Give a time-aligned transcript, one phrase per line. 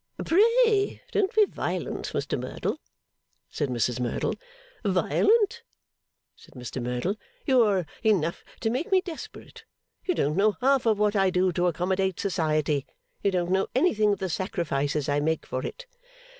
[0.25, 2.79] 'Pray, don't be violent, Mr Merdle,'
[3.51, 4.33] said Mrs Merdle.
[4.83, 5.61] 'Violent?'
[6.35, 7.17] said Mr Merdle.
[7.45, 9.63] 'You are enough to make me desperate.
[10.03, 12.87] You don't know half of what I do to accommodate Society.
[13.21, 15.85] You don't know anything of the sacrifices I make for it.